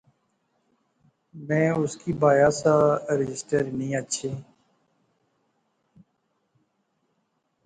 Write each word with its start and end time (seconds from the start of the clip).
میں 1.47 1.67
اُُس 1.79 1.93
کی 2.01 2.11
بایا 2.21 2.49
سا 2.59 2.75
رجسٹر 3.19 3.63
ہنی 3.69 3.89
اچھے 4.01 4.29